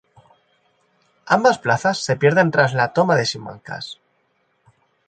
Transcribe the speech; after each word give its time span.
Ambas 1.27 1.59
plazas 1.59 1.99
se 2.03 2.15
pierden 2.15 2.49
tras 2.49 2.73
la 2.73 2.91
toma 2.91 3.15
de 3.15 3.27
Simancas. 3.27 3.99